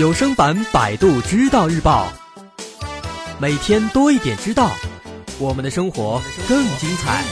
[0.00, 2.06] 有声版《百度知道日报》，
[3.38, 4.70] 每天多一点知道，
[5.38, 6.18] 我们的生活
[6.48, 7.22] 更精彩。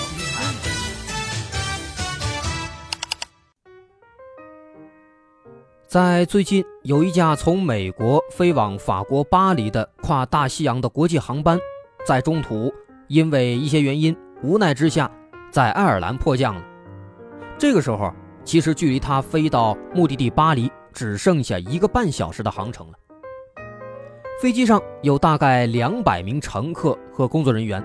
[5.87, 11.59] 在最近，有一架从美国飞往法国巴黎的跨大西洋的国际航班，
[12.07, 12.71] 在中途
[13.07, 15.11] 因为一些原因，无奈之下，
[15.51, 16.63] 在爱尔兰迫降了。
[17.57, 18.13] 这个时候，
[18.45, 20.71] 其实距离它飞到目的地巴黎。
[20.93, 22.95] 只剩下一个半小时的航程了。
[24.41, 27.83] 飞机上有大概两百名乘客和工作人员，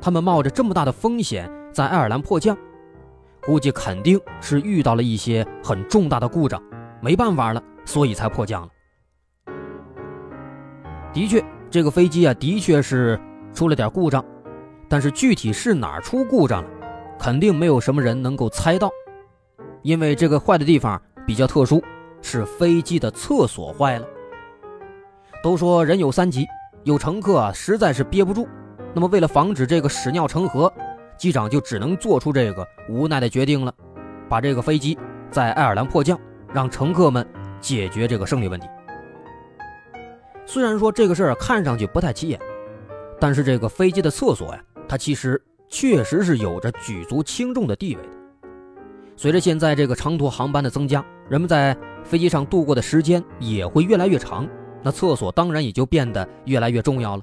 [0.00, 2.56] 他们冒着这么大的风险在爱尔兰迫降，
[3.42, 6.62] 估计肯定是遇到了一些很重大的故障，
[7.00, 8.68] 没办法了，所以才迫降了。
[11.12, 13.18] 的确，这个飞机啊，的确是
[13.52, 14.24] 出了点故障，
[14.88, 16.68] 但是具体是哪儿出故障了，
[17.18, 18.88] 肯定没有什么人能够猜到，
[19.82, 21.82] 因为这个坏的地方比较特殊。
[22.26, 24.06] 是飞机的厕所坏了。
[25.44, 26.44] 都说人有三急，
[26.82, 28.48] 有乘客啊实在是憋不住，
[28.92, 30.72] 那么为了防止这个屎尿成河，
[31.16, 33.72] 机长就只能做出这个无奈的决定了，
[34.28, 34.98] 把这个飞机
[35.30, 36.18] 在爱尔兰迫降，
[36.52, 37.24] 让乘客们
[37.60, 38.66] 解决这个生理问题。
[40.44, 42.40] 虽然说这个事儿看上去不太起眼，
[43.20, 48.08] 但是这个飞机的厕所呀，它其实确实是有着举足轻重的地位的。
[49.16, 54.48] 随着现在这个长途航班的增加，人们在飞机上度过的时间也会越来越长，
[54.82, 57.22] 那厕所当然也就变得越来越重要了。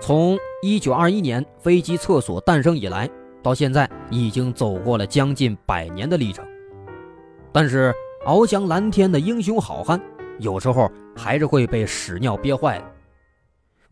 [0.00, 3.08] 从一九二一年飞机厕所诞生以来，
[3.42, 6.44] 到现在已经走过了将近百年的历程。
[7.52, 7.94] 但是
[8.26, 10.00] 翱翔蓝天的英雄好汉，
[10.38, 12.84] 有时候还是会被屎尿憋坏的。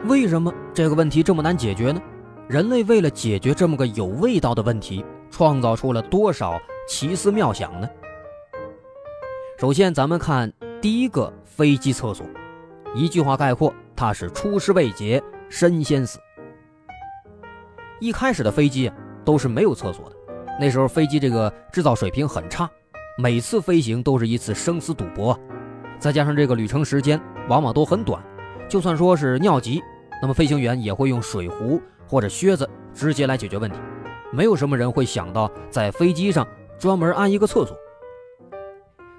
[0.07, 2.01] 为什么这个问题这么难解决呢？
[2.49, 7.89] 人类为了解决这么个有味道的问题，创造出了多少奇思妙想呢？
[9.59, 12.27] 首先，咱们看第一个飞机厕所，
[12.95, 16.19] 一句话概括，它是出师未捷身先死。
[17.99, 18.93] 一开始的飞机
[19.25, 20.17] 都是没有厕所的，
[20.61, 22.71] 那时候飞机这个制造水平很差，
[23.17, 25.35] 每次飞行都是一次生死赌博，
[25.99, 28.23] 再加上这个旅程时间往往都很短，
[28.69, 29.83] 就算说是尿急，
[30.21, 33.79] 那么飞行员也会用水壶或者靴子直接来解决问题，
[34.31, 36.47] 没有什么人会想到在飞机上
[36.79, 37.75] 专门安一个厕所。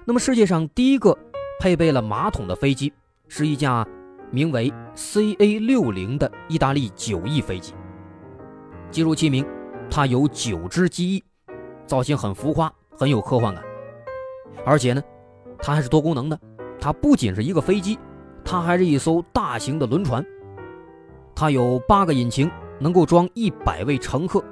[0.08, 1.14] 那么，世界上第一个
[1.60, 2.90] 配备了马桶的飞机，
[3.28, 3.86] 是一架
[4.30, 7.74] 名为 CA 六零的意大利九翼飞机。
[8.90, 9.44] 记住其名，
[9.90, 11.24] 它有九只机翼，
[11.84, 13.62] 造型很浮夸，很有科幻感。
[14.64, 15.02] 而且呢，
[15.58, 16.40] 它还是多功能的，
[16.80, 17.98] 它不仅是一个飞机，
[18.42, 20.24] 它还是一艘大型的轮船。
[21.34, 24.42] 它有八个引擎，能够装一百位乘客，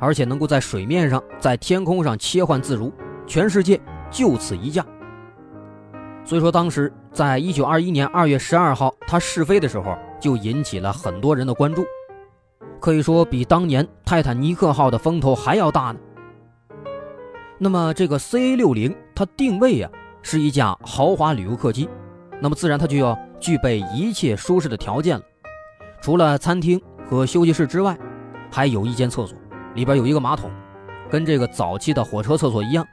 [0.00, 2.90] 而且能够在水面上、在天空上切换自如，
[3.26, 3.78] 全世界。
[4.10, 4.84] 就此一架，
[6.24, 11.84] 所以说当时在一九二一年二月十二号它试飞的时候，就引起了很多人的关注，
[12.80, 15.98] 可以说比当年泰坦尼克号的风头还要大呢。
[17.58, 19.90] 那么这个 CA 六零它定位啊
[20.22, 21.88] 是一架豪华旅游客机，
[22.40, 25.24] 那么自然它就要具备一切舒适的条件了。
[26.02, 27.98] 除了餐厅和休息室之外，
[28.50, 29.36] 还有一间厕所，
[29.74, 30.50] 里边有一个马桶，
[31.10, 32.86] 跟这个早期的火车厕所一样。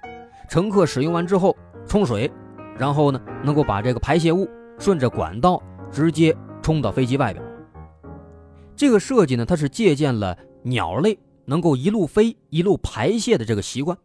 [0.54, 2.32] 乘客使用完之后冲水，
[2.78, 4.48] 然后呢，能够把这个排泄物
[4.78, 5.60] 顺着管道
[5.92, 7.44] 直接冲到飞机外边。
[8.76, 13.98] 这个设计呢，它是借鉴了鸟类能够一路飞一路排泄的这个习惯。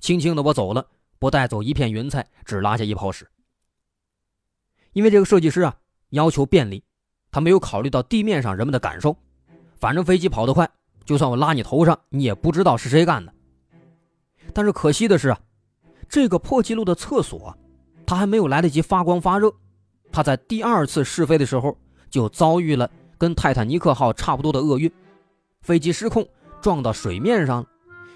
[0.00, 0.86] 轻轻的我走了，
[1.18, 3.26] 不带走一片云彩，只拉下一泡屎。
[4.92, 5.74] 因为这个设计师啊
[6.10, 6.84] 要求便利，
[7.32, 9.16] 他没有考虑到地面上人们的感受。
[9.76, 10.68] 反正飞机跑得快，
[11.06, 13.32] 就算我拉你头上，你也不知道是谁干的。
[14.52, 15.40] 但是可惜的是啊。
[16.10, 17.56] 这个破纪录的厕所，
[18.04, 19.50] 它还没有来得及发光发热，
[20.10, 21.74] 它在第二次试飞的时候
[22.10, 24.90] 就遭遇了跟泰坦尼克号差不多的厄运，
[25.62, 26.26] 飞机失控
[26.60, 27.68] 撞到水面上了。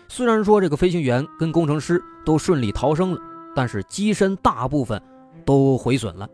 [0.08, 3.20] 虽然说这个飞行员跟工程师都顺利逃生了，
[3.54, 5.00] 但是机身大部分
[5.44, 6.28] 都毁损了。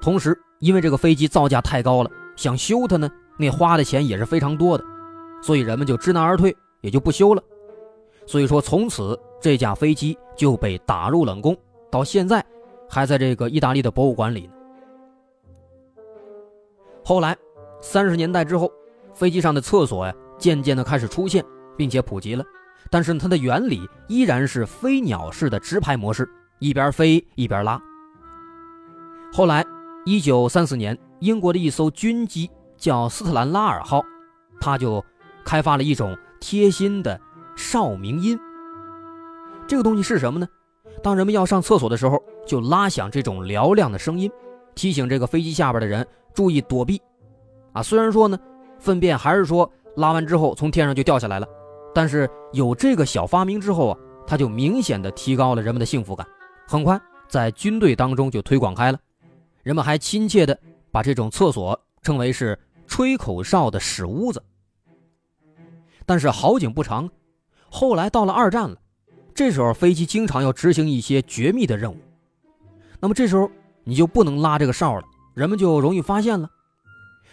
[0.00, 4.84] 同时，因为这个飞机造价太高了，想修它呢，那花的钱也是非常多的，
[5.40, 7.40] 所以人们就知难而退，也就不修了。
[8.26, 11.56] 所以说，从此这架飞机就被打入冷宫，
[11.90, 12.42] 到现在
[12.88, 14.52] 还在这个意大利的博物馆里呢。
[17.04, 17.36] 后来，
[17.80, 18.70] 三十年代之后，
[19.12, 21.44] 飞机上的厕所呀，渐渐的开始出现，
[21.76, 22.44] 并且普及了。
[22.88, 26.28] 但是它的原理依然是飞鸟式的直排模式，
[26.60, 27.82] 一边飞一边拉。
[29.32, 29.66] 后来，
[30.04, 34.00] 一九三四年，英国的一艘军机叫斯特兰拉尔号，
[34.60, 35.04] 它就
[35.44, 37.20] 开发了一种贴心的。
[37.54, 38.38] 照明音，
[39.72, 40.46] 这个东西是什么呢？
[41.02, 44.30] 当人们要上厕所的时候，就拉响这种嘹亮的声音，
[44.74, 47.00] 提醒这个飞机下边的人注意躲避。
[47.72, 48.38] 啊，虽然说呢，
[48.78, 51.48] 粪便还是说拉完之后从天上就掉下来了，
[51.94, 56.26] 但是有这个小发明之后啊，它就明显的提高了人们的幸福感。
[56.68, 58.98] 很快在军队当中就推广开了，
[59.62, 60.54] 人们还亲切的
[60.90, 64.44] 把这种厕所称为是吹口哨的屎屋子。
[66.04, 67.08] 但是好景不长，
[67.70, 68.76] 后来到了二战了，
[69.34, 71.96] 这时候飞机经常要执行一些绝密的任务，
[73.00, 73.50] 那么这时候
[73.84, 75.02] 你就不能拉这个哨了，
[75.34, 76.48] 人们就容易发现了。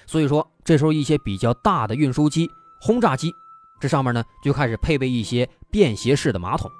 [0.05, 2.49] 所以说，这时候一些比较大的运输机、
[2.81, 3.31] 轰炸机，
[3.79, 6.71] 这上面呢就开始配备一些便携式的马桶。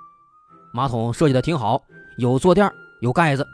[0.73, 1.81] 马桶设计的挺好，
[2.17, 3.45] 有坐垫，有盖子，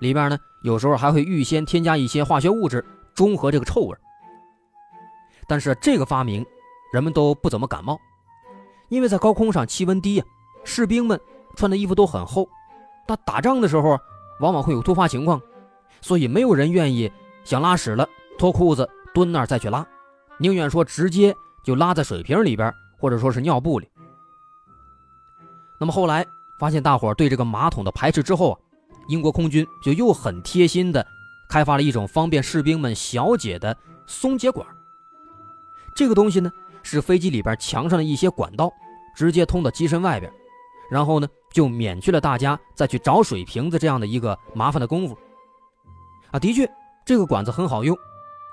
[0.00, 2.84] 里边呢有时候还会预先添加一些化学物质，
[3.14, 3.96] 中和这个臭味。
[5.46, 6.44] 但是这个发明，
[6.92, 7.98] 人们都不怎么感冒，
[8.88, 10.24] 因为在高空上气温低呀，
[10.64, 11.20] 士兵们
[11.56, 12.48] 穿的衣服都很厚，
[13.06, 13.98] 但打仗的时候
[14.40, 15.40] 往往会有突发情况，
[16.00, 17.10] 所以没有人愿意
[17.44, 18.08] 想拉屎了
[18.38, 18.88] 脱裤子。
[19.14, 19.86] 蹲那儿再去拉，
[20.38, 21.32] 宁愿说直接
[21.62, 23.88] 就拉在水瓶里边，或者说是尿布里。
[25.78, 26.26] 那么后来
[26.58, 28.58] 发现大伙对这个马桶的排斥之后啊，
[29.06, 31.06] 英国空军就又很贴心的
[31.48, 34.66] 开发了一种方便士兵们小解的松解管。
[35.94, 36.50] 这个东西呢
[36.82, 38.68] 是飞机里边墙上的一些管道，
[39.14, 40.32] 直接通到机身外边，
[40.90, 45.16] 然后呢就免去了大家再去找水瓶子这样的一个麻烦的功夫。
[46.30, 46.68] 啊，的确
[47.04, 47.96] 这个管子很好用。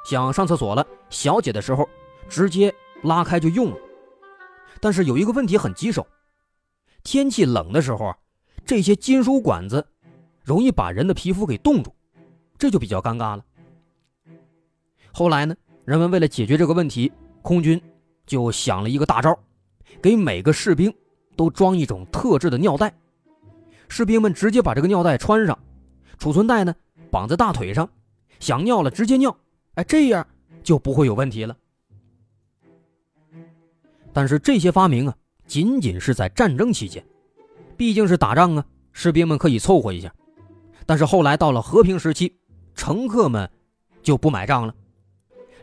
[0.03, 1.87] 想上厕所了，小解的时候
[2.27, 2.73] 直接
[3.03, 3.77] 拉开就用了。
[4.79, 6.05] 但是有一个问题很棘手，
[7.03, 8.17] 天气冷的时候啊，
[8.65, 9.85] 这些金属管子
[10.43, 11.93] 容易把人的皮肤给冻住，
[12.57, 13.45] 这就比较尴尬了。
[15.11, 15.55] 后来呢，
[15.85, 17.11] 人们为了解决这个问题，
[17.43, 17.79] 空军
[18.25, 19.37] 就想了一个大招，
[20.01, 20.91] 给每个士兵
[21.41, 22.93] 都装一种特制的尿袋，
[23.89, 25.57] 士兵们直接把这个尿袋穿上，
[26.19, 26.75] 储存袋呢
[27.09, 27.89] 绑在大腿上，
[28.39, 29.35] 想尿了直接尿。
[29.73, 30.27] 哎，这样
[30.61, 31.57] 就不会有问题了。
[34.13, 35.15] 但是这些发明啊，
[35.47, 37.03] 仅仅是在战争期间，
[37.75, 40.13] 毕竟是打仗啊，士兵们可以凑合一下。
[40.85, 42.37] 但是后来到了和平时期，
[42.75, 43.49] 乘客们
[44.03, 44.75] 就不买账了。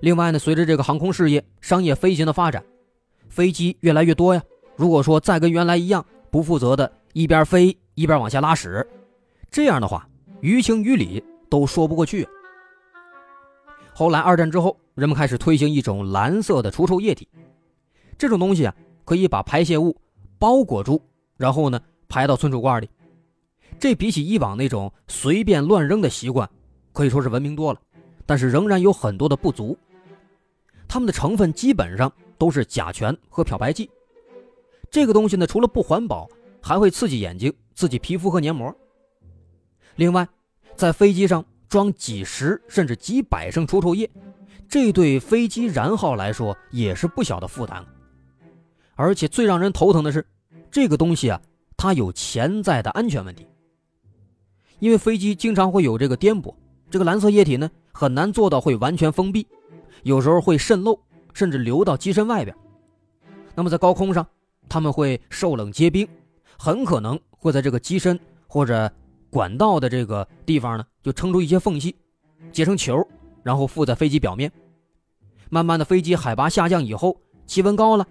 [0.01, 2.65] 另外呢，随着这个航空事业、商业飞行的发展，
[3.29, 4.43] 飞机越来越多呀。
[4.79, 8.87] 如果说再跟原来一样不负责的，一边飞一边往下拉屎，
[9.51, 10.09] 这样的话，
[10.41, 11.21] 于情于理
[11.51, 12.27] 都说不过去。
[13.93, 17.27] 后来二战之后，人们开始推行一种蓝色的除臭液体，
[18.17, 19.97] 这种东西啊，可以把排泄物
[20.39, 21.03] 包裹住，
[21.37, 22.89] 然后呢排到存储罐里。
[23.81, 26.49] 这比起以往那种随便乱扔的习惯，
[26.93, 27.81] 可以说是文明多了，
[28.25, 29.77] 但是仍然有很多的不足。
[30.87, 33.91] 它们的成分基本上都是甲醛和漂白剂。
[34.91, 36.29] 这个东西呢，除了不环保，
[36.63, 38.75] 还会刺激眼睛、刺激皮肤和黏膜。
[39.97, 40.29] 另外，
[40.77, 41.45] 在飞机上。
[41.69, 44.11] 装几十甚至几百升除臭液，
[44.71, 47.85] 这对飞机燃耗来说也是不小的负担。
[48.95, 50.27] 而且最让人头疼的是，
[50.71, 51.39] 这个东西啊，
[51.77, 53.47] 它有潜在的安全问题。
[54.79, 56.55] 因为飞机经常会有这个颠簸，
[56.89, 59.47] 这个蓝色液体呢很难做到会完全封闭，
[60.05, 60.99] 有时候会渗漏，
[61.35, 62.57] 甚至流到机身外边。
[63.55, 64.27] 那么在高空上，
[64.69, 66.07] 他们会受冷结冰，
[66.59, 68.91] 很可能会在这个机身或者。
[69.31, 71.95] 管道的这个地方呢，就撑出一些缝隙，
[72.51, 73.07] 结成球，
[73.43, 74.51] 然后附在飞机表面。
[75.51, 77.15] 慢慢的，飞机海拔下降以后，
[77.47, 78.07] 气温高了，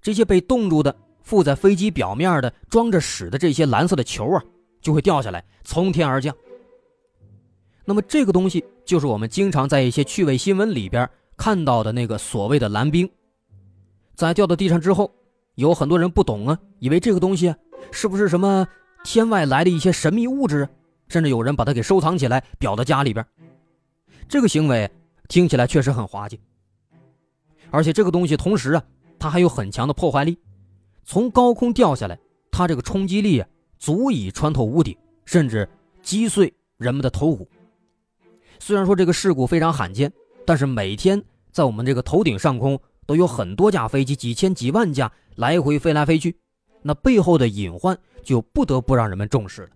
[0.00, 0.94] 这些被冻住的、
[1.24, 4.44] 附在飞机表面的、装着屎的这些蓝色的球啊，
[4.80, 6.32] 就会掉下来，从天而降。
[7.84, 13.10] 那么，这个东西就是我们经常在一些趣味新闻里边看到的那个所谓的蓝冰。
[14.14, 15.12] 在掉到地上之后，
[15.62, 17.54] 有很多人不懂啊，以为这个东西
[17.92, 18.66] 是不是什么？
[19.04, 20.68] 天外来的一些神秘物质，
[21.08, 23.24] 甚至有人把它给收藏起来，裱到家里边。
[24.28, 24.90] 这个行为
[25.28, 26.40] 听起来确实很滑稽，
[27.70, 28.82] 而且这个东西同时啊，
[29.18, 30.36] 它还有很强的破坏力。
[31.04, 32.18] 从高空掉下来，
[32.50, 35.68] 它这个冲击力啊，足以穿透屋顶，甚至
[36.02, 37.48] 击碎人们的头骨。
[38.58, 40.12] 虽然说这个事故非常罕见，
[40.44, 46.38] 但是每天在我们这个头顶上空都有很多架飞机，几千几万架来回飞来飞去。
[46.82, 49.70] 那背后的隐患就不得不让人们重视了。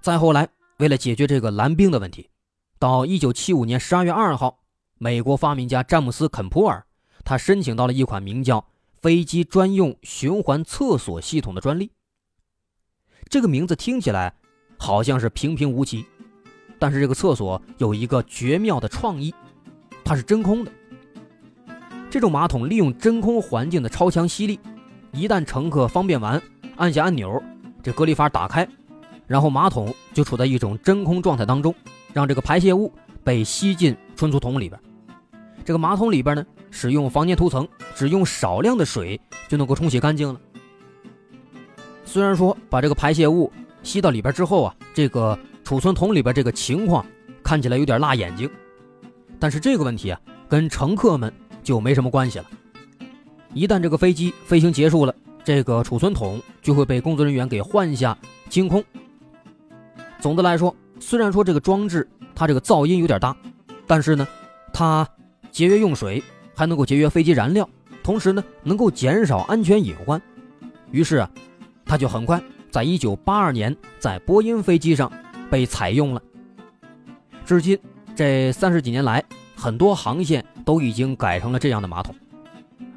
[0.00, 2.30] 再后来，为了解决这个蓝冰的问题，
[2.78, 4.60] 到一九七五年十二月二号，
[4.98, 6.86] 美国发明家詹姆斯·肯普尔，
[7.24, 8.68] 他申请到了一款名叫
[9.02, 11.90] “飞机专用循环厕所系统”的专利。
[13.28, 14.36] 这个名字听起来
[14.78, 16.04] 好像是平平无奇，
[16.78, 19.34] 但是这个厕所有一个绝妙的创意，
[20.04, 20.70] 它是真空的。
[22.14, 24.60] 这种马桶利用真空环境的超强吸力，
[25.10, 26.40] 一旦乘客方便完，
[26.76, 27.42] 按下按钮，
[27.82, 28.68] 这隔离阀打开，
[29.26, 31.74] 然后马桶就处在一种真空状态当中，
[32.12, 32.92] 让这个排泄物
[33.24, 34.80] 被吸进存储桶里边。
[35.64, 37.66] 这个马桶里边呢，使用防粘涂层，
[37.96, 40.40] 只用少量的水就能够冲洗干净了。
[42.04, 43.52] 虽然说把这个排泄物
[43.82, 47.04] 吸到里边之后啊，这个储存桶里边这个情况
[47.42, 48.48] 看起来有点辣眼睛，
[49.40, 52.44] 但是这个问题啊，跟乘客们就没什么关系了。
[53.52, 58.16] 一旦这个飞机飞行结束了，这个储存桶就会被工作人员给换下
[58.48, 58.84] 清空。
[60.20, 63.36] 总的来说，虽然说这个装置它这个噪音有点大，
[63.86, 64.26] 但是呢，
[64.72, 65.08] 它
[65.50, 66.22] 节约用水，
[66.54, 67.68] 还能够节约飞机燃料，
[68.02, 70.20] 同时呢，能够减少安全隐患。
[70.90, 71.30] 于是啊，
[71.84, 75.10] 它就很快在一九八二年在波音飞机上
[75.50, 76.22] 被采用了。
[77.44, 77.78] 至今
[78.16, 79.22] 这三十几年来，
[79.64, 82.14] 很多航线都已经改成了这样的马桶。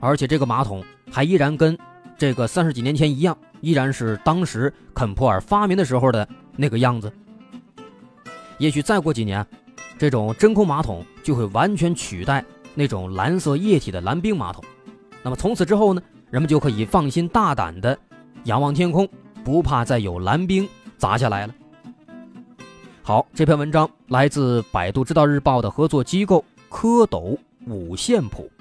[0.01, 1.77] 而且这个马桶还依然跟
[2.17, 7.09] 这个三十几年前一样，依然是当时肯普尔发明的时候的那个样子。
[8.57, 9.47] 也许再过几年，
[9.97, 12.43] 这种真空马桶就会完全取代
[12.75, 14.61] 那种蓝色液体的蓝冰马桶。
[15.23, 17.97] 那么从此之后呢，人们就可以放心大胆的
[18.43, 19.07] 仰望天空，
[19.41, 21.55] 不怕再有蓝冰砸下来了。
[23.03, 26.43] 好，这篇文章来自百度知道日报的合作机构
[26.79, 28.51] 蝌蚪五线谱。